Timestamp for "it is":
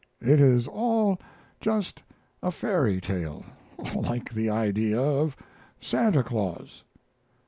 0.19-0.67